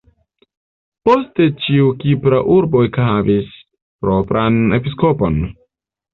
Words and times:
Poste 1.09 1.45
ĉiu 1.65 1.91
kipra 2.05 2.39
urbo 2.55 2.81
ekhavis 2.87 3.53
propran 4.07 4.59
episkopon. 4.81 5.39